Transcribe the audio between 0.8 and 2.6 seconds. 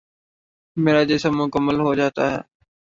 میرا جسم مکمل ہو جاتا ہے۔